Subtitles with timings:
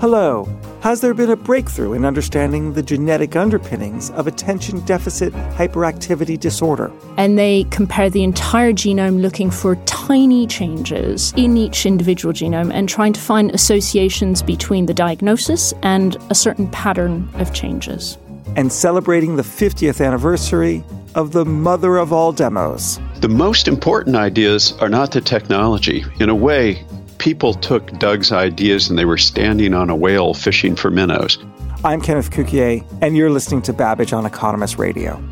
[0.00, 0.48] Hello.
[0.80, 6.90] Has there been a breakthrough in understanding the genetic underpinnings of attention deficit hyperactivity disorder?
[7.18, 12.88] And they compare the entire genome looking for tiny changes in each individual genome and
[12.88, 18.16] trying to find associations between the diagnosis and a certain pattern of changes.
[18.56, 20.82] And celebrating the 50th anniversary
[21.14, 22.98] of the mother of all demos.
[23.16, 26.06] The most important ideas are not the technology.
[26.20, 26.86] In a way,
[27.20, 31.38] people took Doug's ideas and they were standing on a whale fishing for minnows.
[31.84, 35.22] I'm Kenneth Cukier, and you're listening to Babbage on Economist Radio.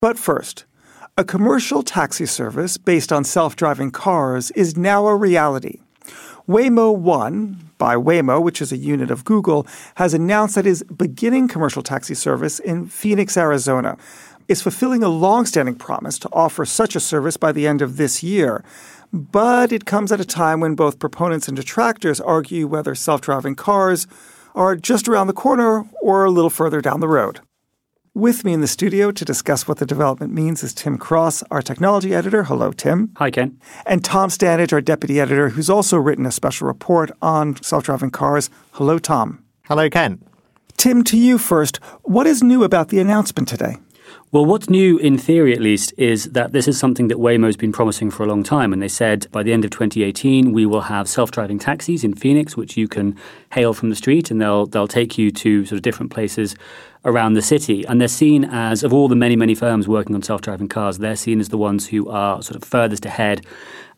[0.00, 0.64] But first,
[1.18, 5.80] a commercial taxi service based on self driving cars is now a reality.
[6.46, 10.82] Waymo One, by Waymo, which is a unit of Google, has announced that it is
[10.94, 13.96] beginning commercial taxi service in Phoenix, Arizona
[14.46, 18.22] is fulfilling a long-standing promise to offer such a service by the end of this
[18.22, 18.62] year.
[19.10, 24.06] But it comes at a time when both proponents and detractors argue whether self-driving cars
[24.54, 27.40] are just around the corner or a little further down the road.
[28.16, 31.60] With me in the studio to discuss what the development means is Tim Cross, our
[31.60, 32.44] technology editor.
[32.44, 33.10] Hello, Tim.
[33.16, 33.58] Hi, Ken.
[33.86, 38.12] And Tom Standage, our deputy editor, who's also written a special report on self driving
[38.12, 38.50] cars.
[38.74, 39.42] Hello, Tom.
[39.64, 40.22] Hello, Ken.
[40.76, 41.78] Tim, to you first.
[42.04, 43.78] What is new about the announcement today?
[44.32, 47.70] Well, what's new, in theory at least, is that this is something that Waymo's been
[47.70, 48.72] promising for a long time.
[48.72, 52.14] And they said by the end of 2018, we will have self driving taxis in
[52.14, 53.16] Phoenix, which you can
[53.52, 56.56] hail from the street and they'll, they'll take you to sort of different places
[57.04, 57.86] around the city.
[57.86, 60.98] And they're seen as, of all the many, many firms working on self driving cars,
[60.98, 63.46] they're seen as the ones who are sort of furthest ahead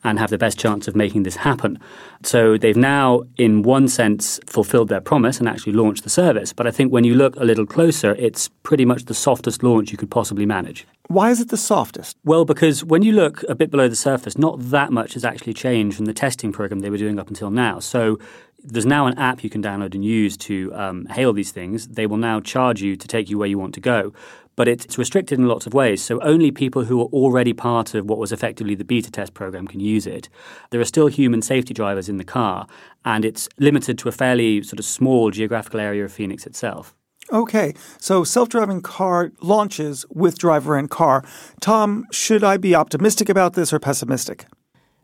[0.04, 1.78] and have the best chance of making this happen.
[2.22, 6.52] So they've now, in one sense, fulfilled their promise and actually launched the service.
[6.52, 9.92] But I think when you look a little closer, it's pretty much the softest launch
[9.92, 10.86] you could possibly manage.
[11.08, 12.16] Why is it the softest?
[12.24, 15.54] Well, because when you look a bit below the surface, not that much has actually
[15.54, 17.78] changed from the testing program they were doing up until now.
[17.78, 18.18] So
[18.62, 21.86] there's now an app you can download and use to um, hail these things.
[21.86, 24.12] They will now charge you to take you where you want to go
[24.56, 26.02] but it's restricted in lots of ways.
[26.02, 29.68] So only people who are already part of what was effectively the beta test program
[29.68, 30.28] can use it.
[30.70, 32.66] There are still human safety drivers in the car,
[33.04, 36.94] and it's limited to a fairly sort of small geographical area of Phoenix itself.
[37.32, 41.24] Okay, so self driving car launches with driver and car.
[41.60, 44.46] Tom, should I be optimistic about this or pessimistic?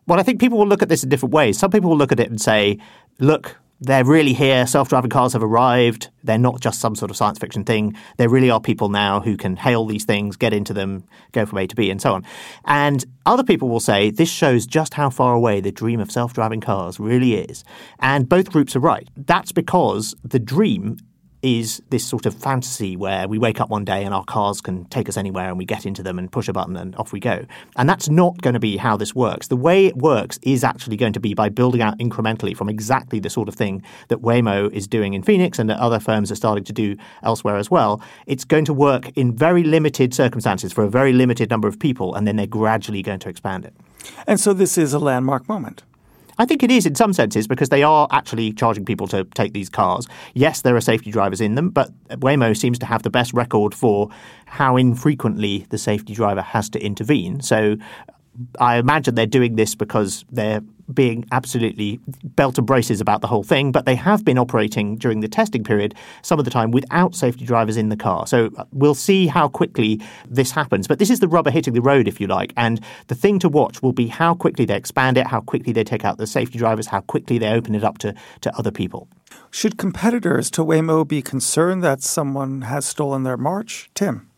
[0.07, 1.57] Well, I think people will look at this in different ways.
[1.57, 2.77] Some people will look at it and say,
[3.19, 4.65] look, they're really here.
[4.65, 6.09] Self driving cars have arrived.
[6.23, 7.95] They're not just some sort of science fiction thing.
[8.17, 11.57] There really are people now who can hail these things, get into them, go from
[11.57, 12.25] A to B, and so on.
[12.65, 16.33] And other people will say this shows just how far away the dream of self
[16.33, 17.63] driving cars really is.
[17.99, 19.09] And both groups are right.
[19.17, 20.97] That's because the dream
[21.43, 24.85] is this sort of fantasy where we wake up one day and our cars can
[24.85, 27.19] take us anywhere and we get into them and push a button and off we
[27.19, 27.45] go.
[27.75, 29.47] And that's not going to be how this works.
[29.47, 33.19] The way it works is actually going to be by building out incrementally from exactly
[33.19, 36.35] the sort of thing that Waymo is doing in Phoenix and that other firms are
[36.35, 38.01] starting to do elsewhere as well.
[38.25, 42.15] It's going to work in very limited circumstances for a very limited number of people
[42.15, 43.73] and then they're gradually going to expand it.
[44.27, 45.83] And so this is a landmark moment.
[46.37, 49.53] I think it is in some senses because they are actually charging people to take
[49.53, 50.07] these cars.
[50.33, 53.73] Yes, there are safety drivers in them, but Waymo seems to have the best record
[53.73, 54.09] for
[54.45, 57.41] how infrequently the safety driver has to intervene.
[57.41, 57.77] So
[58.59, 60.61] I imagine they're doing this because they're
[60.93, 65.21] being absolutely belt and braces about the whole thing, but they have been operating during
[65.21, 68.27] the testing period some of the time without safety drivers in the car.
[68.27, 70.87] So uh, we'll see how quickly this happens.
[70.87, 72.53] But this is the rubber hitting the road, if you like.
[72.57, 75.83] And the thing to watch will be how quickly they expand it, how quickly they
[75.83, 79.07] take out the safety drivers, how quickly they open it up to, to other people.
[79.51, 83.89] Should competitors to Waymo be concerned that someone has stolen their march?
[83.93, 84.29] Tim.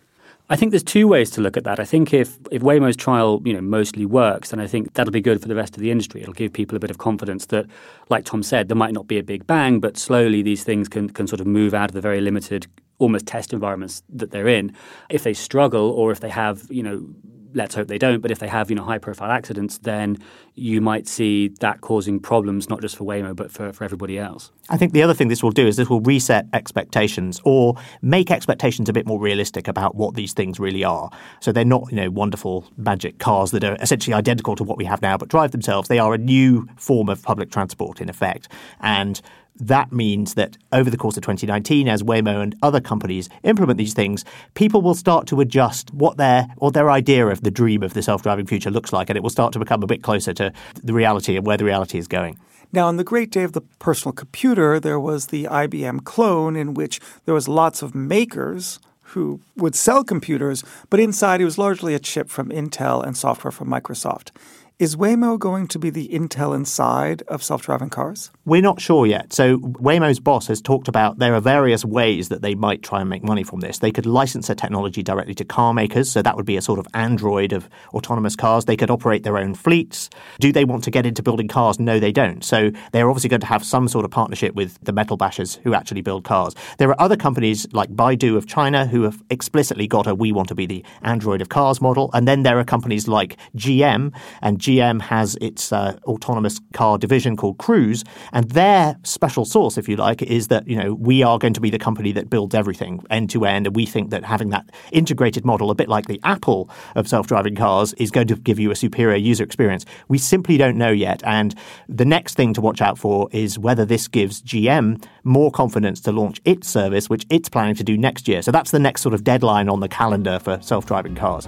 [0.48, 1.80] I think there's two ways to look at that.
[1.80, 5.22] I think if, if Waymo's trial, you know, mostly works, then I think that'll be
[5.22, 6.22] good for the rest of the industry.
[6.22, 7.66] It'll give people a bit of confidence that,
[8.10, 11.10] like Tom said, there might not be a big bang, but slowly these things can,
[11.10, 12.68] can sort of move out of the very limited,
[13.00, 14.72] almost test environments that they're in.
[15.10, 17.08] If they struggle or if they have, you know,
[17.56, 20.18] let's hope they don't, but if they have, you know, high profile accidents, then
[20.54, 24.52] you might see that causing problems not just for Waymo but for, for everybody else.
[24.70, 28.30] I think the other thing this will do is this will reset expectations or make
[28.30, 31.10] expectations a bit more realistic about what these things really are.
[31.40, 34.86] So they're not, you know, wonderful magic cars that are essentially identical to what we
[34.86, 35.88] have now but drive themselves.
[35.88, 38.50] They are a new form of public transport in effect.
[38.82, 39.22] And
[39.60, 43.94] that means that over the course of 2019, as Waymo and other companies implement these
[43.94, 47.94] things, people will start to adjust what their or their idea of the dream of
[47.94, 50.52] the self-driving future looks like, and it will start to become a bit closer to
[50.84, 52.38] the reality of where the reality is going.
[52.74, 56.74] Now, on the great day of the personal computer, there was the IBM clone in
[56.74, 58.80] which there was lots of makers
[59.10, 63.52] who would sell computers, but inside it was largely a chip from Intel and software
[63.52, 64.32] from Microsoft.
[64.78, 68.30] Is Waymo going to be the Intel inside of self driving cars?
[68.44, 69.32] We're not sure yet.
[69.32, 73.10] So, Waymo's boss has talked about there are various ways that they might try and
[73.10, 73.80] make money from this.
[73.80, 76.12] They could license their technology directly to car makers.
[76.12, 78.66] So, that would be a sort of Android of autonomous cars.
[78.66, 80.10] They could operate their own fleets.
[80.42, 81.80] Do they want to get into building cars?
[81.80, 82.44] No, they don't.
[82.44, 85.74] So, they're obviously going to have some sort of partnership with the metal bashers who
[85.74, 86.54] actually build cars.
[86.80, 90.50] There are other companies like Baidu of China who have explicitly got a we want
[90.50, 92.10] to be the Android of cars model.
[92.14, 97.38] And then there are companies like GM and GM has its uh, autonomous car division
[97.38, 98.04] called Cruise,
[98.34, 101.62] and their special sauce, if you like, is that you know we are going to
[101.62, 104.72] be the company that builds everything end to end, and we think that having that
[104.92, 108.72] integrated model, a bit like the Apple of self-driving cars, is going to give you
[108.72, 109.86] a superior user experience.
[110.08, 111.54] We simply don't know yet, and
[111.88, 116.12] the next thing to watch out for is whether this gives GM more confidence to
[116.12, 118.42] launch its service, which it's planning to do next year.
[118.42, 121.48] So that's the next sort of deadline on the calendar for self-driving cars.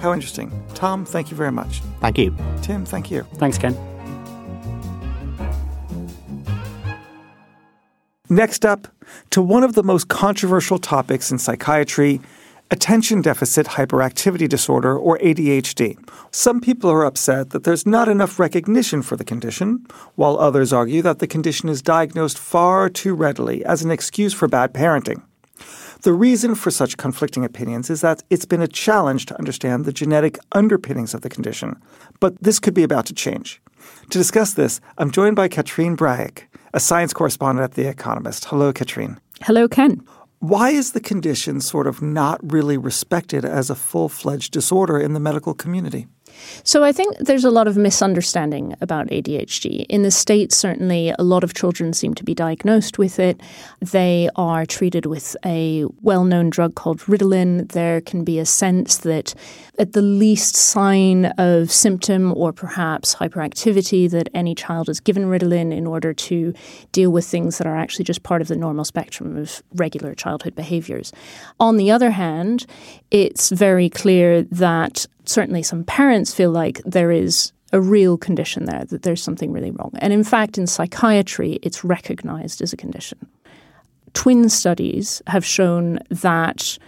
[0.00, 0.50] How interesting.
[0.74, 1.82] Tom, thank you very much.
[2.00, 2.34] Thank you.
[2.62, 3.22] Tim, thank you.
[3.34, 3.76] Thanks, Ken.
[8.28, 8.88] Next up,
[9.30, 12.20] to one of the most controversial topics in psychiatry
[12.70, 15.98] attention deficit hyperactivity disorder, or ADHD.
[16.30, 21.02] Some people are upset that there's not enough recognition for the condition, while others argue
[21.02, 25.22] that the condition is diagnosed far too readily as an excuse for bad parenting.
[26.02, 29.92] The reason for such conflicting opinions is that it's been a challenge to understand the
[29.92, 31.78] genetic underpinnings of the condition,
[32.20, 33.60] but this could be about to change.
[34.08, 38.46] To discuss this, I'm joined by Katrine Brahic, a science correspondent at The Economist.
[38.46, 39.20] Hello, Katrine.
[39.42, 40.02] Hello, Ken.
[40.38, 45.12] Why is the condition sort of not really respected as a full fledged disorder in
[45.12, 46.06] the medical community?
[46.62, 49.86] So I think there's a lot of misunderstanding about ADHD.
[49.88, 53.40] In the States, certainly, a lot of children seem to be diagnosed with it.
[53.80, 57.70] They are treated with a well known drug called Ritalin.
[57.72, 59.34] There can be a sense that
[59.78, 65.72] at the least sign of symptom or perhaps hyperactivity that any child is given Ritalin
[65.72, 66.52] in order to
[66.92, 70.54] deal with things that are actually just part of the normal spectrum of regular childhood
[70.54, 71.12] behaviors.
[71.58, 72.66] On the other hand,
[73.10, 78.84] it's very clear that certainly some parents feel like there is a real condition there,
[78.86, 79.92] that there's something really wrong.
[79.98, 83.18] And in fact, in psychiatry, it's recognized as a condition.
[84.12, 86.78] Twin studies have shown that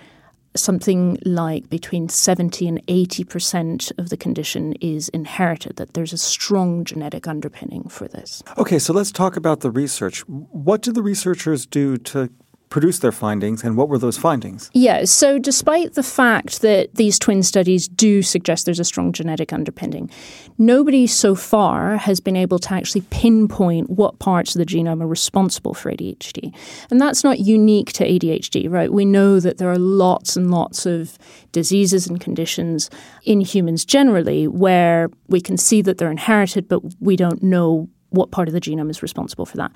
[0.54, 6.84] something like between 70 and 80% of the condition is inherited, that there's a strong
[6.84, 8.42] genetic underpinning for this.
[8.58, 10.20] Okay, so let's talk about the research.
[10.28, 12.28] What did the researchers do to
[12.72, 14.70] produced their findings, and what were those findings?
[14.72, 19.52] Yeah, so despite the fact that these twin studies do suggest there's a strong genetic
[19.52, 20.10] underpinning,
[20.56, 25.06] nobody so far has been able to actually pinpoint what parts of the genome are
[25.06, 26.50] responsible for ADHD.
[26.90, 28.90] And that's not unique to ADHD, right?
[28.90, 31.18] We know that there are lots and lots of
[31.52, 32.88] diseases and conditions
[33.24, 38.30] in humans generally where we can see that they're inherited, but we don't know what
[38.30, 39.72] part of the genome is responsible for that.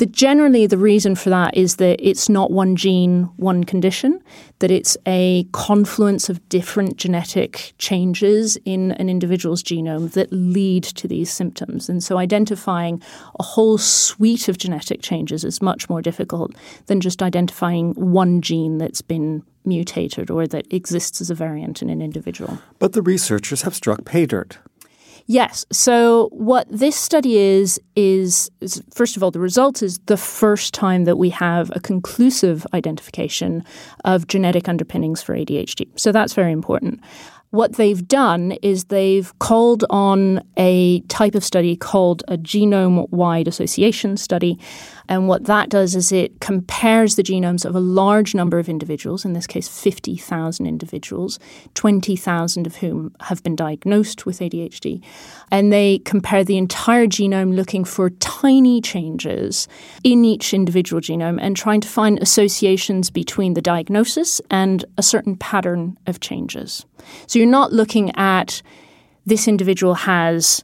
[0.00, 4.22] The, generally, the reason for that is that it's not one gene, one condition,
[4.60, 11.06] that it's a confluence of different genetic changes in an individual's genome that lead to
[11.06, 11.90] these symptoms.
[11.90, 13.02] And so identifying
[13.38, 16.54] a whole suite of genetic changes is much more difficult
[16.86, 21.90] than just identifying one gene that's been mutated or that exists as a variant in
[21.90, 22.58] an individual.
[22.78, 24.56] But the researchers have struck pay dirt.
[25.26, 25.64] Yes.
[25.72, 30.74] So what this study is, is, is first of all, the result is the first
[30.74, 33.64] time that we have a conclusive identification
[34.04, 35.88] of genetic underpinnings for ADHD.
[35.98, 37.00] So that's very important.
[37.50, 43.48] What they've done is they've called on a type of study called a genome wide
[43.48, 44.56] association study.
[45.10, 49.24] And what that does is it compares the genomes of a large number of individuals,
[49.24, 51.40] in this case 50,000 individuals,
[51.74, 55.02] 20,000 of whom have been diagnosed with ADHD.
[55.50, 59.66] And they compare the entire genome looking for tiny changes
[60.04, 65.36] in each individual genome and trying to find associations between the diagnosis and a certain
[65.36, 66.86] pattern of changes.
[67.26, 68.62] So you're not looking at
[69.26, 70.62] this individual has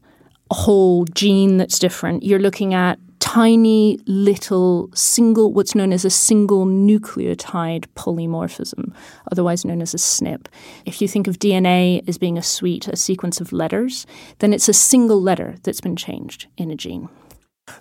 [0.52, 2.22] a whole gene that's different.
[2.22, 8.94] You're looking at tiny little single, what's known as a single nucleotide polymorphism,
[9.32, 10.46] otherwise known as a SNP.
[10.84, 14.06] If you think of DNA as being a suite, a sequence of letters,
[14.38, 17.08] then it's a single letter that's been changed in a gene.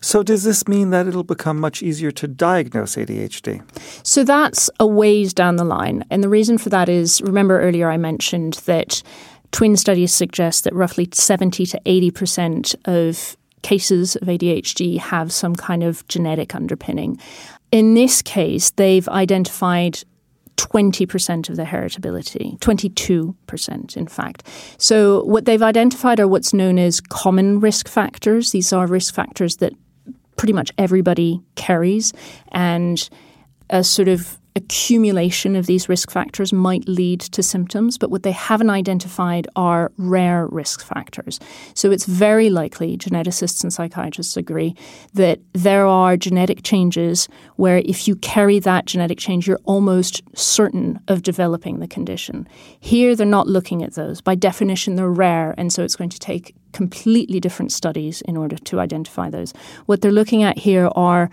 [0.02, 3.62] So, does this mean that it'll become much easier to diagnose ADHD?
[4.02, 6.04] So, that's a ways down the line.
[6.10, 9.04] And the reason for that is remember earlier I mentioned that
[9.52, 15.82] twin studies suggest that roughly 70 to 80% of cases of ADHD have some kind
[15.84, 17.20] of genetic underpinning.
[17.72, 20.04] In this case, they've identified
[20.58, 24.48] 20% of the heritability, 22%, in fact.
[24.78, 28.52] So, what they've identified are what's known as common risk factors.
[28.52, 29.74] These are risk factors that
[30.38, 32.14] pretty much everybody carries,
[32.52, 33.10] and
[33.72, 38.32] a sort of accumulation of these risk factors might lead to symptoms, but what they
[38.32, 41.40] haven't identified are rare risk factors.
[41.74, 44.74] So it's very likely, geneticists and psychiatrists agree,
[45.14, 51.00] that there are genetic changes where if you carry that genetic change, you're almost certain
[51.10, 52.48] of developing the condition.
[52.80, 54.22] Here, they're not looking at those.
[54.22, 58.56] By definition, they're rare, and so it's going to take completely different studies in order
[58.58, 59.54] to identify those.
[59.86, 61.30] What they're looking at here are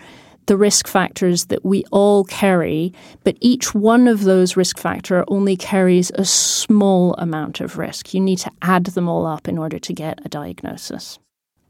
[0.46, 2.92] the risk factors that we all carry,
[3.24, 8.14] but each one of those risk factor only carries a small amount of risk.
[8.14, 11.18] You need to add them all up in order to get a diagnosis.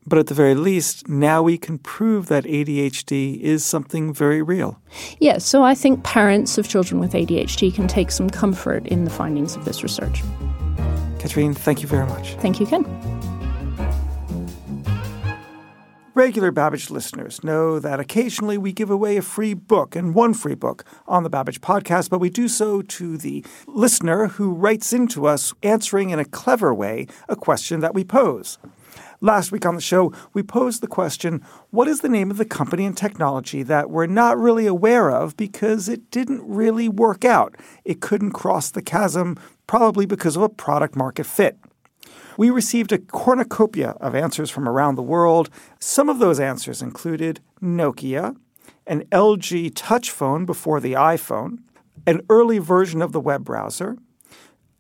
[0.05, 4.81] But at the very least, now we can prove that ADHD is something very real.
[5.21, 9.11] Yes, so I think parents of children with ADHD can take some comfort in the
[9.11, 10.23] findings of this research.
[11.21, 12.35] Katrine, thank you very much.
[12.37, 12.85] Thank you, Ken.
[16.15, 20.55] Regular Babbage listeners know that occasionally we give away a free book and one free
[20.55, 25.27] book on the Babbage podcast, but we do so to the listener who writes into
[25.27, 28.59] us answering in a clever way a question that we pose.
[29.23, 32.45] Last week on the show, we posed the question What is the name of the
[32.45, 37.57] company and technology that we're not really aware of because it didn't really work out?
[37.87, 41.57] It couldn't cross the chasm, probably because of a product market fit.
[42.37, 45.51] We received a cornucopia of answers from around the world.
[45.79, 48.37] Some of those answers included Nokia,
[48.87, 51.59] an LG touch phone before the iPhone,
[52.07, 53.97] an early version of the web browser,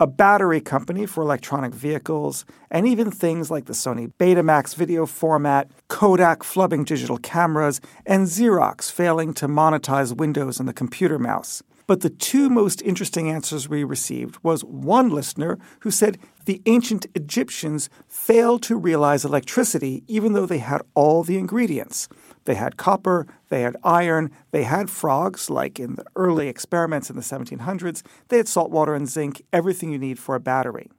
[0.00, 5.70] a battery company for electronic vehicles, and even things like the Sony Betamax video format,
[5.88, 11.62] Kodak flubbing digital cameras, and Xerox failing to monetize Windows and the computer mouse.
[11.86, 17.06] But the two most interesting answers we received was one listener who said the ancient
[17.14, 22.08] Egyptians failed to realize electricity even though they had all the ingredients.
[22.44, 27.16] They had copper, they had iron, they had frogs, like in the early experiments in
[27.16, 30.90] the 1700s, they had salt water and zinc, everything you need for a battery.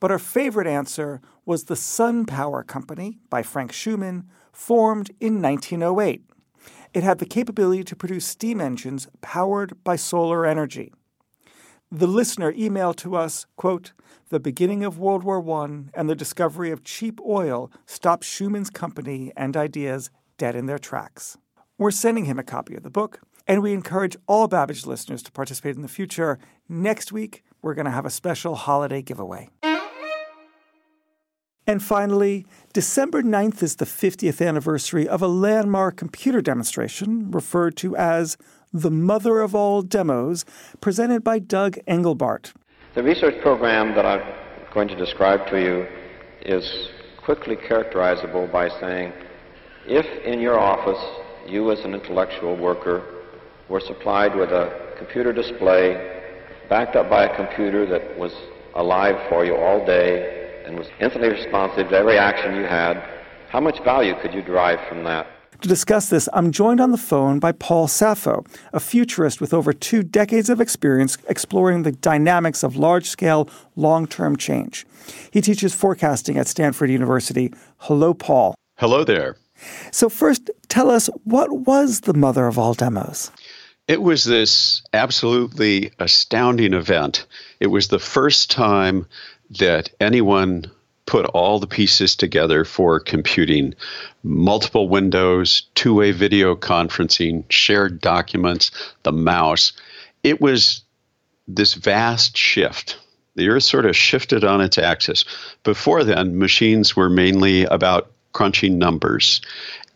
[0.00, 6.22] But our favorite answer was the Sun Power Company by Frank Shuman, formed in 1908.
[6.92, 10.92] It had the capability to produce steam engines powered by solar energy.
[11.92, 13.92] The listener emailed to us, quote,
[14.28, 19.32] the beginning of World War I and the discovery of cheap oil stopped Shuman's company
[19.36, 21.38] and ideas dead in their tracks.
[21.78, 25.32] We're sending him a copy of the book, and we encourage all Babbage listeners to
[25.32, 26.40] participate in the future.
[26.68, 29.50] Next week, we're going to have a special holiday giveaway.
[31.68, 37.96] And finally, December 9th is the 50th anniversary of a landmark computer demonstration referred to
[37.96, 38.36] as
[38.72, 40.44] the mother of all demos,
[40.80, 42.52] presented by Doug Engelbart.
[42.94, 44.22] The research program that I'm
[44.72, 45.86] going to describe to you
[46.42, 46.88] is
[47.24, 49.12] quickly characterizable by saying
[49.86, 51.02] if in your office
[51.48, 53.02] you, as an intellectual worker,
[53.68, 56.22] were supplied with a computer display
[56.68, 58.32] backed up by a computer that was
[58.74, 63.02] alive for you all day and was instantly responsive to every action you had,
[63.48, 65.26] how much value could you derive from that?
[65.62, 69.72] To discuss this, I'm joined on the phone by Paul Saffo, a futurist with over
[69.72, 74.86] two decades of experience exploring the dynamics of large scale, long term change.
[75.30, 77.52] He teaches forecasting at Stanford University.
[77.78, 78.54] Hello, Paul.
[78.76, 79.36] Hello there.
[79.90, 83.30] So, first, tell us what was the mother of all demos?
[83.88, 87.26] It was this absolutely astounding event.
[87.60, 89.06] It was the first time
[89.58, 90.70] that anyone
[91.06, 93.74] put all the pieces together for computing
[94.22, 98.70] multiple windows, two way video conferencing, shared documents,
[99.04, 99.72] the mouse.
[100.22, 100.82] It was
[101.48, 102.98] this vast shift.
[103.36, 105.24] The earth sort of shifted on its axis.
[105.62, 109.40] Before then, machines were mainly about crunching numbers.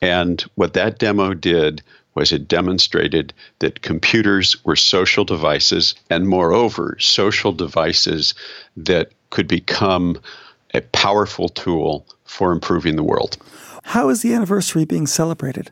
[0.00, 1.83] And what that demo did
[2.14, 8.35] was it demonstrated that computers were social devices, and moreover, social devices
[8.76, 10.19] that could become
[10.75, 13.37] a powerful tool for improving the world.
[13.83, 15.71] How is the anniversary being celebrated?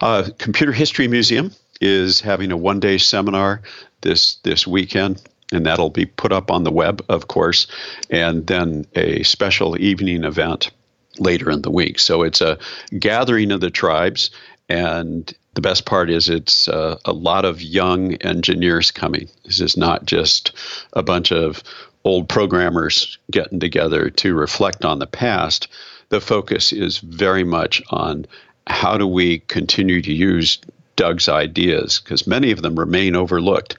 [0.00, 3.62] Uh, Computer History Museum is having a one day seminar
[4.02, 7.66] this this weekend and that'll be put up on the web of course
[8.10, 10.70] and then a special evening event
[11.18, 12.58] later in the week so it's a
[12.98, 14.30] gathering of the tribes
[14.68, 19.76] and the best part is it's uh, a lot of young engineers coming this is
[19.76, 20.52] not just
[20.92, 21.62] a bunch of
[22.06, 25.68] old programmers getting together to reflect on the past
[26.08, 28.26] the focus is very much on
[28.66, 30.58] how do we continue to use
[30.96, 33.76] Doug's ideas because many of them remain overlooked.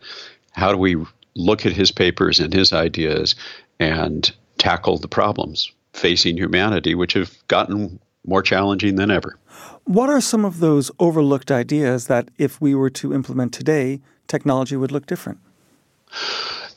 [0.51, 0.98] How do we
[1.36, 3.36] look at his papers and his ideas
[3.79, 9.38] and tackle the problems facing humanity, which have gotten more challenging than ever?
[9.86, 14.75] What are some of those overlooked ideas that, if we were to implement today, technology
[14.75, 15.39] would look different?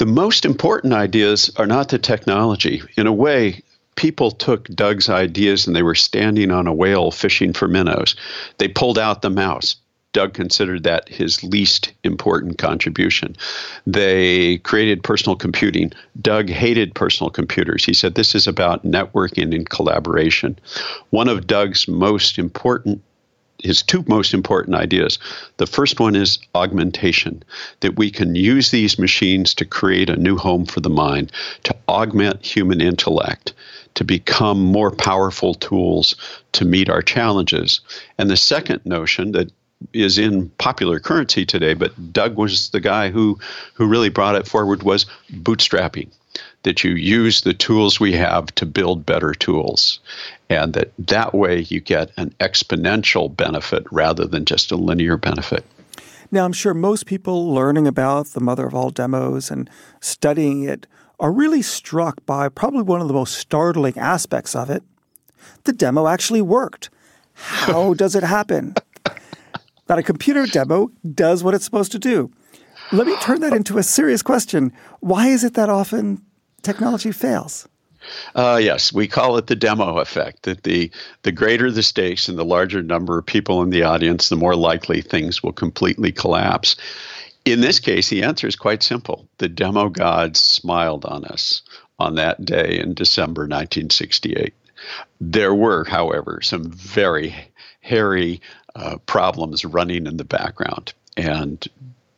[0.01, 2.81] The most important ideas are not the technology.
[2.97, 3.63] In a way,
[3.97, 8.17] people took Doug's ideas and they were standing on a whale fishing for minnows.
[8.57, 9.77] They pulled out the mouse.
[10.15, 13.37] Doug considered that his least important contribution.
[13.87, 15.93] They created personal computing.
[16.23, 17.85] Doug hated personal computers.
[17.85, 20.59] He said this is about networking and collaboration.
[21.11, 23.03] One of Doug's most important
[23.63, 25.19] his two most important ideas.
[25.57, 27.43] The first one is augmentation,
[27.81, 31.33] that we can use these machines to create a new home for the mind,
[31.65, 33.53] to augment human intellect,
[33.95, 36.17] to become more powerful tools
[36.53, 37.81] to meet our challenges.
[38.19, 39.51] And the second notion that
[39.93, 43.39] is in popular currency today, but Doug was the guy who
[43.75, 46.11] who really brought it forward was bootstrapping.
[46.65, 49.99] That you use the tools we have to build better tools,
[50.51, 55.65] and that that way you get an exponential benefit rather than just a linear benefit.
[56.31, 60.87] Now, I'm sure most people learning about the mother of all demos and studying it
[61.19, 64.83] are really struck by probably one of the most startling aspects of it.
[65.65, 66.91] The demo actually worked.
[67.35, 68.75] How does it happen?
[69.91, 72.31] that a computer demo does what it's supposed to do.
[72.93, 74.73] Let me turn that into a serious question.
[75.01, 76.23] Why is it that often
[76.63, 77.69] technology fails?
[78.35, 80.45] Uh, yes, we call it the demo effect.
[80.45, 80.91] That the
[81.23, 84.57] the greater the stakes and the larger number of people in the audience, the more
[84.57, 86.77] likely things will completely collapse.
[87.45, 89.29] In this case, the answer is quite simple.
[89.39, 91.63] The demo gods smiled on us
[91.99, 94.55] on that day in December 1968.
[95.21, 97.35] There were, however, some very
[97.81, 98.41] hairy
[98.75, 100.93] uh, problems running in the background.
[101.17, 101.67] And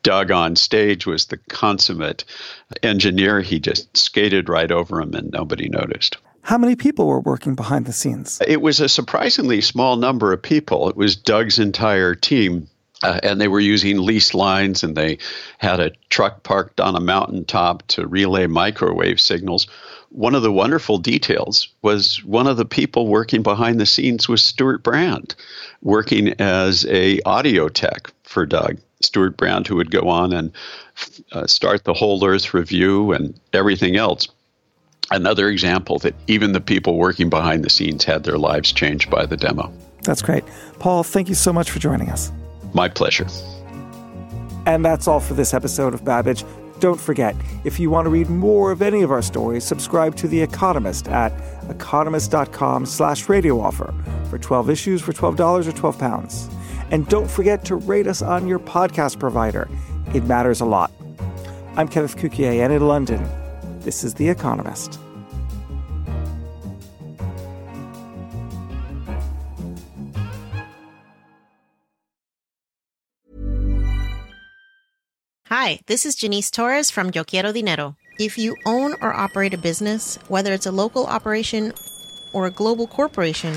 [0.02, 2.24] Doug on stage was the consummate
[2.82, 3.40] engineer.
[3.40, 6.16] He just skated right over him and nobody noticed.
[6.42, 8.40] How many people were working behind the scenes?
[8.46, 10.88] It was a surprisingly small number of people.
[10.88, 12.68] It was Doug's entire team.
[13.04, 15.18] Uh, and they were using leased lines, and they
[15.58, 19.66] had a truck parked on a mountaintop to relay microwave signals
[20.12, 24.42] one of the wonderful details was one of the people working behind the scenes was
[24.42, 25.34] Stewart Brand,
[25.80, 28.78] working as a audio tech for Doug.
[29.04, 30.52] Stewart Brand, who would go on and
[31.32, 34.28] uh, start the whole Earth review and everything else.
[35.10, 39.26] Another example that even the people working behind the scenes had their lives changed by
[39.26, 39.72] the demo.
[40.02, 40.44] That's great.
[40.78, 42.32] Paul, thank you so much for joining us.
[42.72, 43.26] My pleasure.
[44.66, 46.44] And that's all for this episode of Babbage.
[46.80, 50.26] Don't forget, if you want to read more of any of our stories, subscribe to
[50.26, 51.32] The Economist at
[51.70, 53.94] economist.com slash radio offer
[54.28, 56.48] for 12 issues for $12 or 12 pounds.
[56.92, 59.66] And don't forget to rate us on your podcast provider.
[60.14, 60.92] It matters a lot.
[61.74, 63.26] I'm Kenneth Cukier, and in London,
[63.80, 65.00] this is The Economist.
[75.46, 77.96] Hi, this is Janice Torres from Yo Quiero Dinero.
[78.18, 81.72] If you own or operate a business, whether it's a local operation
[82.34, 83.56] or a global corporation,